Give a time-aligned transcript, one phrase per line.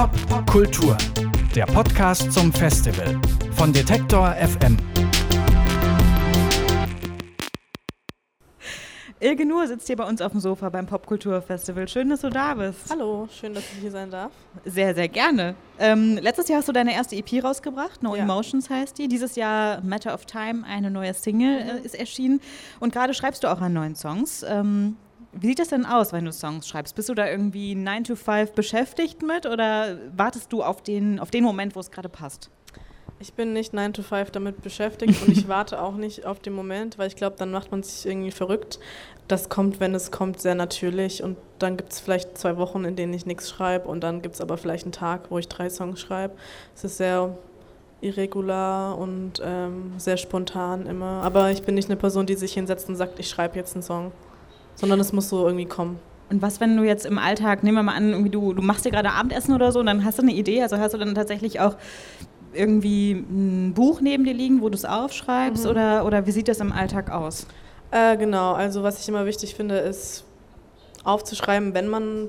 [0.00, 0.96] Pop Kultur,
[1.54, 3.20] der Podcast zum Festival
[3.52, 4.78] von Detektor FM.
[9.20, 11.86] Ilge Nur sitzt hier bei uns auf dem Sofa beim Popkulturfestival.
[11.86, 12.88] Schön, dass du da bist.
[12.88, 14.32] Hallo, schön, dass ich hier sein darf.
[14.64, 15.54] Sehr, sehr gerne.
[15.78, 18.22] Ähm, letztes Jahr hast du deine erste EP rausgebracht, No Ja.
[18.22, 19.06] Emotions heißt die.
[19.06, 22.40] Dieses Jahr Matter of Time, eine neue Single äh, ist erschienen.
[22.78, 24.46] Und gerade schreibst du auch an neuen Songs.
[24.48, 24.96] Ähm,
[25.32, 26.94] wie sieht das denn aus, wenn du Songs schreibst?
[26.96, 31.30] Bist du da irgendwie 9 to 5 beschäftigt mit oder wartest du auf den, auf
[31.30, 32.50] den Moment, wo es gerade passt?
[33.20, 36.52] Ich bin nicht 9 to 5 damit beschäftigt und ich warte auch nicht auf den
[36.52, 38.80] Moment, weil ich glaube, dann macht man sich irgendwie verrückt.
[39.28, 42.96] Das kommt, wenn es kommt, sehr natürlich und dann gibt es vielleicht zwei Wochen, in
[42.96, 45.70] denen ich nichts schreibe und dann gibt es aber vielleicht einen Tag, wo ich drei
[45.70, 46.34] Songs schreibe.
[46.74, 47.36] Es ist sehr
[48.00, 51.22] irregular und ähm, sehr spontan immer.
[51.22, 53.82] Aber ich bin nicht eine Person, die sich hinsetzt und sagt, ich schreibe jetzt einen
[53.82, 54.12] Song,
[54.74, 55.98] sondern es muss so irgendwie kommen.
[56.30, 58.84] Und was, wenn du jetzt im Alltag, nehmen wir mal an, irgendwie du, du machst
[58.84, 61.14] dir gerade Abendessen oder so und dann hast du eine Idee, also hast du dann
[61.14, 61.74] tatsächlich auch
[62.52, 65.70] irgendwie ein Buch neben dir liegen, wo du es aufschreibst Mhm.
[65.70, 67.46] oder, oder wie sieht das im Alltag aus?
[67.90, 70.24] Äh, genau, also was ich immer wichtig finde, ist
[71.04, 72.28] aufzuschreiben, wenn man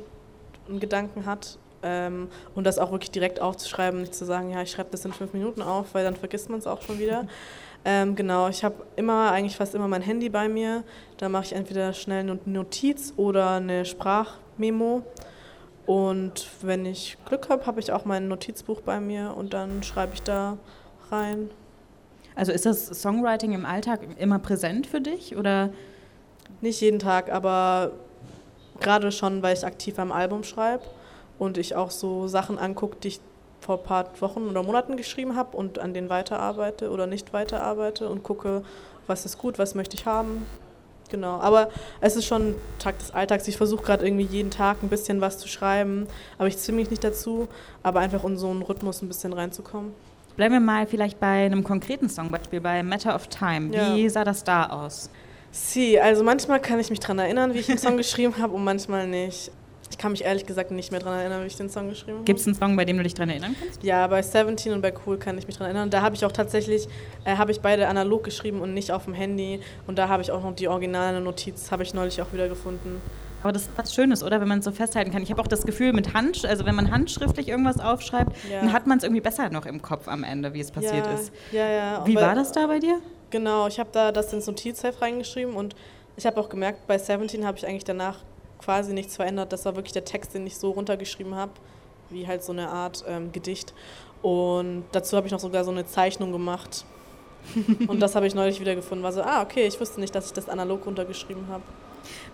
[0.67, 4.71] einen Gedanken hat ähm, und das auch wirklich direkt aufzuschreiben, nicht zu sagen, ja, ich
[4.71, 7.27] schreibe das in fünf Minuten auf, weil dann vergisst man es auch schon wieder.
[7.83, 10.83] Ähm, genau, ich habe immer, eigentlich fast immer mein Handy bei mir.
[11.17, 15.03] Da mache ich entweder schnell eine Notiz oder eine Sprachmemo.
[15.87, 20.13] Und wenn ich Glück habe, habe ich auch mein Notizbuch bei mir und dann schreibe
[20.13, 20.57] ich da
[21.09, 21.49] rein.
[22.35, 25.71] Also ist das Songwriting im Alltag immer präsent für dich oder
[26.61, 27.93] Nicht jeden Tag, aber
[28.79, 30.83] gerade schon, weil ich aktiv am Album schreibe
[31.39, 33.19] und ich auch so Sachen angucke, die ich
[33.61, 38.09] vor ein paar Wochen oder Monaten geschrieben habe und an denen weiterarbeite oder nicht weiterarbeite
[38.09, 38.63] und gucke,
[39.07, 40.45] was ist gut, was möchte ich haben.
[41.09, 43.47] Genau, aber es ist schon Tag des Alltags.
[43.47, 46.89] Ich versuche gerade irgendwie jeden Tag ein bisschen was zu schreiben, aber ich zwinge mich
[46.89, 47.47] nicht dazu,
[47.83, 49.93] aber einfach in so einen Rhythmus ein bisschen reinzukommen.
[50.37, 53.71] bleiben wir mal vielleicht bei einem konkreten Songbeispiel, bei Matter of Time.
[53.71, 54.09] Wie Ja.
[54.09, 55.09] sah das da aus?
[55.51, 58.63] Sie, also manchmal kann ich mich daran erinnern, wie ich den Song geschrieben habe und
[58.63, 59.51] manchmal nicht.
[59.91, 62.25] Ich kann mich ehrlich gesagt nicht mehr daran erinnern, wie ich den Song geschrieben habe.
[62.25, 63.83] Gibt es einen Song, bei dem du dich dran erinnern kannst?
[63.83, 65.89] Ja, bei 17 und bei Cool kann ich mich daran erinnern.
[65.89, 66.87] Da habe ich auch tatsächlich,
[67.25, 69.59] äh, habe ich beide analog geschrieben und nicht auf dem Handy.
[69.87, 73.01] Und da habe ich auch noch die originale Notiz, habe ich neulich auch wieder gefunden.
[73.43, 74.39] Aber das ist was Schönes, oder?
[74.39, 75.23] Wenn man es so festhalten kann.
[75.23, 78.61] Ich habe auch das Gefühl, mit Hand, also wenn man handschriftlich irgendwas aufschreibt, Ja.
[78.61, 81.13] dann hat man es irgendwie besser noch im Kopf am Ende, wie es passiert ja,
[81.13, 81.33] ist.
[81.51, 82.07] Ja, ja.
[82.07, 82.99] Wie war das da bei dir?
[83.31, 85.75] Genau, ich habe da das ins Notizheft reingeschrieben und
[86.17, 88.19] ich habe auch gemerkt, bei 17 habe ich eigentlich danach
[88.63, 89.51] quasi nichts verändert.
[89.51, 91.51] Das war wirklich der Text, den ich so runtergeschrieben habe,
[92.09, 93.73] wie halt so eine Art ähm, Gedicht.
[94.21, 96.85] Und dazu habe ich noch sogar so eine Zeichnung gemacht.
[97.87, 99.03] und das habe ich neulich wieder gefunden.
[99.03, 101.63] War so, ah, okay, ich wusste nicht, dass ich das analog runtergeschrieben habe.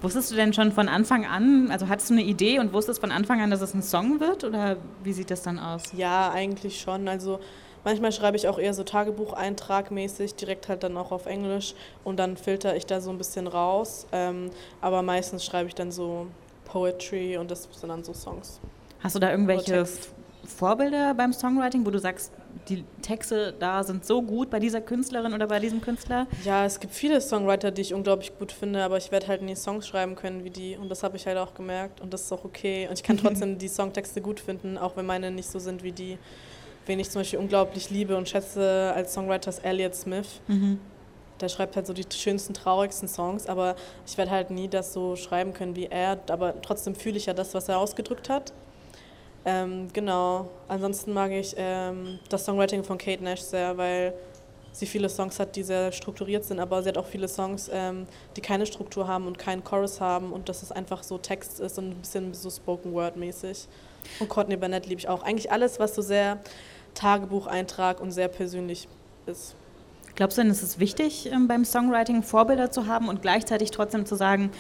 [0.01, 3.11] Wusstest du denn schon von Anfang an, also hattest du eine Idee und wusstest von
[3.11, 4.43] Anfang an, dass es ein Song wird?
[4.43, 5.83] Oder wie sieht das dann aus?
[5.93, 7.07] Ja, eigentlich schon.
[7.07, 7.39] Also
[7.87, 12.35] manchmal schreibe ich auch eher so Tagebucheintragmäßig, direkt halt dann auch auf Englisch und dann
[12.35, 14.07] filter ich da so ein bisschen raus.
[14.11, 16.27] Ähm, aber meistens schreibe ich dann so
[16.65, 18.59] Poetry und das sind dann so Songs.
[18.99, 19.85] Hast du da irgendwelche.
[20.45, 22.31] Vorbilder beim Songwriting, wo du sagst,
[22.69, 26.25] die Texte da sind so gut bei dieser Künstlerin oder bei diesem Künstler?
[26.45, 29.57] Ja, es gibt viele Songwriter, die ich unglaublich gut finde, aber ich werde halt nie
[29.57, 32.31] Songs schreiben können wie die und das habe ich halt auch gemerkt und das ist
[32.31, 32.87] auch okay.
[32.87, 35.91] Und ich kann trotzdem die Songtexte gut finden, auch wenn meine nicht so sind wie
[35.91, 36.17] die.
[36.87, 40.41] Wen ich zum Beispiel unglaublich liebe und schätze als Songwriter ist Elliott Smith.
[40.47, 40.79] Mhm.
[41.39, 43.75] Der schreibt halt so die schönsten, traurigsten Songs, aber
[44.07, 46.17] ich werde halt nie das so schreiben können wie er.
[46.31, 48.53] Aber trotzdem fühle ich ja das, was er ausgedrückt hat.
[49.45, 50.49] Ähm, genau.
[50.67, 54.13] Ansonsten mag ich ähm, das Songwriting von Kate Nash sehr, weil
[54.71, 58.07] sie viele Songs hat, die sehr strukturiert sind, aber sie hat auch viele Songs, ähm,
[58.35, 61.77] die keine Struktur haben und keinen Chorus haben und dass es einfach so Text ist
[61.77, 63.67] und ein bisschen so Spoken Word mäßig.
[64.19, 65.23] Und Courtney Barnett liebe ich auch.
[65.23, 66.39] Eigentlich alles, was so sehr
[66.97, 68.87] Tagebucheintrag und sehr persönlich
[69.25, 69.55] ist.
[70.15, 74.05] Glaubst du denn, ist es wichtig, ähm, beim Songwriting Vorbilder zu haben und gleichzeitig trotzdem
[74.05, 74.51] zu sagen,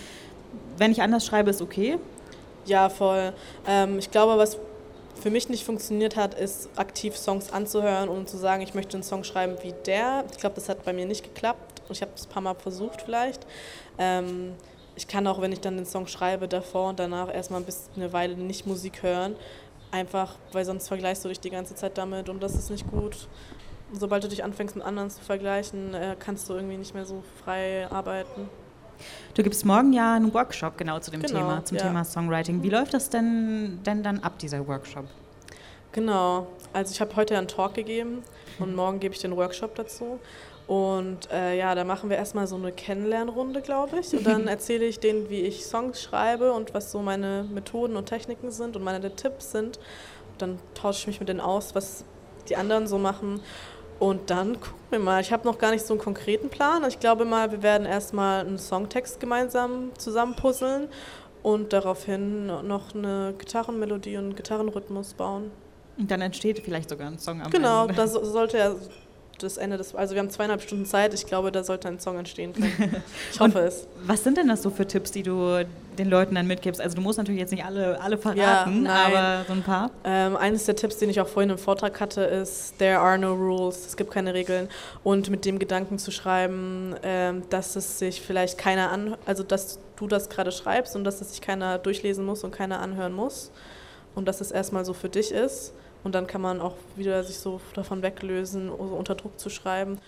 [0.77, 1.97] wenn ich anders schreibe, ist okay?
[2.65, 3.33] Ja, voll.
[3.67, 4.57] Ähm, ich glaube, was
[5.19, 9.03] für mich nicht funktioniert hat, ist aktiv Songs anzuhören und zu sagen, ich möchte einen
[9.03, 10.25] Song schreiben wie der.
[10.31, 11.81] Ich glaube, das hat bei mir nicht geklappt.
[11.89, 13.47] Ich habe es ein paar Mal versucht vielleicht.
[13.97, 14.53] Ähm,
[14.95, 17.93] ich kann auch, wenn ich dann den Song schreibe, davor und danach erstmal ein bisschen
[17.95, 19.35] eine Weile nicht Musik hören.
[19.91, 23.27] Einfach, weil sonst vergleichst du dich die ganze Zeit damit und das ist nicht gut.
[23.93, 27.23] Sobald du dich anfängst mit anderen zu vergleichen, äh, kannst du irgendwie nicht mehr so
[27.43, 28.49] frei arbeiten.
[29.33, 31.83] Du gibst morgen ja einen Workshop genau zu dem Genau, Thema, zum ja.
[31.83, 32.63] Thema Songwriting.
[32.63, 35.05] Wie läuft das denn, denn dann ab, dieser Workshop?
[35.91, 38.23] Genau, also ich habe heute einen Talk gegeben
[38.59, 40.19] und morgen gebe ich den Workshop dazu.
[40.67, 44.13] Und äh, ja, da machen wir erstmal so eine Kennenlernrunde, glaube ich.
[44.13, 48.07] Und dann erzähle ich denen, wie ich Songs schreibe und was so meine Methoden und
[48.07, 49.79] Techniken sind und meine Tipps sind.
[50.39, 52.03] dann tausche ich mich mit denen aus, was
[52.49, 53.41] die anderen so machen.
[53.99, 55.21] Und dann gucken wir mal.
[55.21, 56.83] Ich habe noch gar nicht so einen konkreten Plan.
[56.87, 60.89] Ich glaube mal, wir werden erstmal einen Songtext gemeinsam zusammenpuzzeln
[61.43, 65.49] und daraufhin noch eine Gitarrenmelodie und einen Gitarrenrhythmus bauen.
[65.97, 67.95] Und dann entsteht vielleicht sogar ein Song am Genau, Ende.
[67.95, 68.75] das sollte ja
[69.39, 69.93] das Ende des.
[69.93, 71.13] Also wir haben zweieinhalb Stunden Zeit.
[71.13, 73.03] Ich glaube, da sollte ein Song entstehen können.
[73.31, 73.87] Ich hoffe es.
[74.05, 75.63] Was sind denn das so für Tipps, die du
[75.97, 76.81] den Leuten dann mitgibst?
[76.81, 79.91] Also du musst natürlich jetzt nicht alle, alle verraten, Ja, aber so ein paar.
[80.03, 83.31] Ähm, eines der Tipps, den ich auch vorhin im Vortrag hatte, ist There are no
[83.33, 83.85] rules.
[83.85, 84.69] Es gibt keine Regeln.
[85.03, 89.77] Und mit dem Gedanken zu schreiben, ähm, dass es sich vielleicht keiner an, also dass
[89.97, 93.51] du das gerade schreibst und dass es sich keiner durchlesen muss und keiner anhören muss.
[94.15, 95.73] Und dass es erstmal so für dich ist.
[96.03, 99.99] Und dann kann man auch wieder sich so davon weglösen, so unter Druck zu schreiben.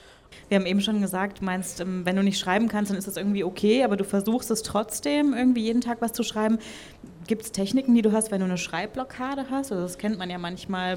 [0.48, 3.18] Wir haben eben schon gesagt, meinst, ähm, wenn du nicht schreiben kannst, dann ist das
[3.18, 6.60] irgendwie okay, aber du versuchst es trotzdem, irgendwie jeden Tag was zu schreiben.
[7.28, 9.72] Gibt es Techniken, die du hast, wenn du eine Schreibblockade hast?
[9.72, 10.96] Also das kennt man ja manchmal.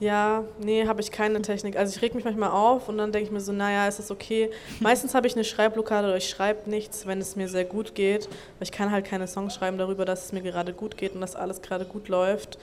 [0.00, 1.76] Ja, nee, habe ich keine Technik.
[1.76, 4.12] Also ich reg mich manchmal auf und dann denke ich mir so, naja, ist das
[4.12, 4.50] okay.
[4.78, 8.26] Meistens habe ich eine Schreibblockade oder ich schreibe nichts, wenn es mir sehr gut geht.
[8.26, 11.20] Weil ich kann halt keine Songs schreiben darüber, dass es mir gerade gut geht und
[11.20, 12.58] dass alles gerade gut läuft.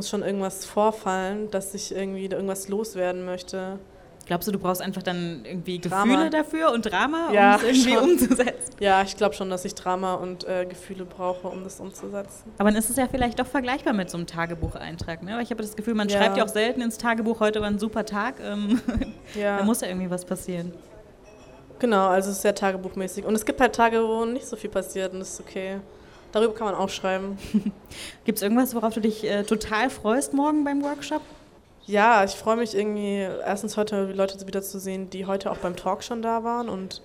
[0.00, 3.78] Muss schon irgendwas vorfallen, dass ich irgendwie irgendwas loswerden möchte.
[4.24, 6.04] Glaubst du, du brauchst einfach dann irgendwie Drama.
[6.14, 8.10] Gefühle dafür und Drama, Ja, um es irgendwie schon.
[8.12, 8.76] umzusetzen?
[8.80, 12.50] Ja, ich glaube schon, dass ich Drama und äh, Gefühle brauche, um das umzusetzen.
[12.56, 15.22] Aber dann ist es ja vielleicht doch vergleichbar mit so einem Tagebucheintrag.
[15.22, 15.34] Ne?
[15.34, 16.16] Weil ich habe das Gefühl, man Ja.
[16.16, 18.36] schreibt ja auch selten ins Tagebuch, heute war ein super Tag.
[18.42, 18.80] Ähm,
[19.38, 19.58] Ja.
[19.58, 20.72] da muss ja irgendwie was passieren.
[21.78, 23.26] Genau, also es ist sehr tagebuchmäßig.
[23.26, 25.80] Und es gibt halt Tage, wo nicht so viel passiert und das ist okay.
[26.32, 27.38] Darüber kann man auch schreiben.
[28.24, 31.22] Gibt es irgendwas, worauf du dich äh, total freust morgen beim Workshop?
[31.86, 36.04] Ja, ich freue mich irgendwie, erstens heute die Leute wiederzusehen, die heute auch beim Talk
[36.04, 37.02] schon da waren und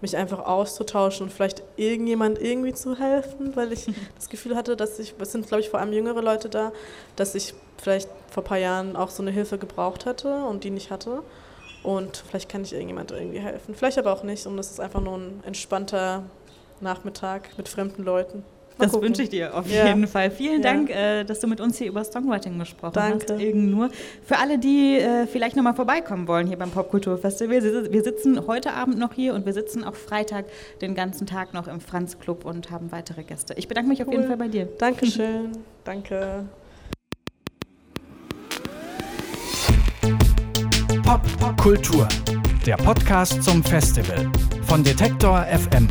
[0.00, 3.86] mich einfach auszutauschen und vielleicht irgendjemand irgendwie zu helfen, weil ich
[4.16, 6.72] das Gefühl hatte, dass ich, es sind glaube ich vor allem jüngere Leute da,
[7.16, 10.70] dass ich vielleicht vor ein paar Jahren auch so eine Hilfe gebraucht hätte und die
[10.70, 11.22] nicht hatte.
[11.82, 13.74] Und vielleicht kann ich irgendjemand irgendwie helfen.
[13.74, 16.24] Vielleicht aber auch nicht und es ist einfach nur ein entspannter
[16.80, 18.44] Nachmittag mit fremden Leuten.
[18.78, 19.08] Das gucken.
[19.08, 19.86] wünsche ich dir auf Ja.
[19.86, 20.30] jeden Fall.
[20.30, 20.72] Vielen Ja.
[20.72, 23.26] Dank, äh, dass du mit uns hier über Songwriting gesprochen Danke.
[23.34, 23.40] hast.
[23.40, 23.90] Irgend nur.
[24.24, 28.98] Für alle, die äh, vielleicht nochmal vorbeikommen wollen hier beim Popkulturfestival, wir sitzen heute Abend
[28.98, 30.46] noch hier und wir sitzen auch Freitag
[30.80, 33.54] den ganzen Tag noch im Franz Club und haben weitere Gäste.
[33.56, 34.14] Ich bedanke mich auf Cool.
[34.14, 34.68] jeden Fall bei dir.
[34.78, 35.52] Dankeschön.
[35.84, 36.44] Danke.
[41.04, 42.08] Pop Kultur,
[42.66, 44.30] der Podcast zum Festival
[44.66, 45.88] von Detektor FM.